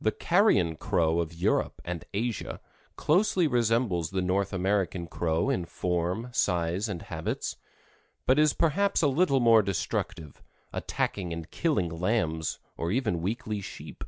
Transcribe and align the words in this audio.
The 0.00 0.12
Carrion 0.12 0.76
Crow 0.76 1.20
of 1.20 1.34
Europe 1.34 1.82
and 1.84 2.06
Asia 2.14 2.58
closely 2.96 3.46
resembles 3.46 4.08
the 4.08 4.22
North 4.22 4.50
American 4.54 5.06
Crow 5.06 5.50
in 5.50 5.66
form, 5.66 6.30
size 6.32 6.88
and 6.88 7.02
habits, 7.02 7.56
but 8.24 8.38
is 8.38 8.54
perhaps 8.54 9.02
a 9.02 9.08
little 9.08 9.40
more 9.40 9.60
destructive, 9.60 10.42
attacking 10.72 11.34
and 11.34 11.50
killing 11.50 11.90
lambs, 11.90 12.60
or 12.78 12.90
even 12.90 13.20
weakly 13.20 13.60
sheep. 13.60 14.04